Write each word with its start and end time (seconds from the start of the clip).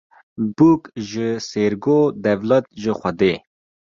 Bûk 0.55 0.81
ji 1.09 1.29
sêrgo 1.49 1.99
dewlet 2.23 2.65
ji 2.81 2.91
Xwedê 2.99 3.33